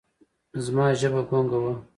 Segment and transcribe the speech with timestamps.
[0.65, 1.81] زما ژبه ګونګه وه ـ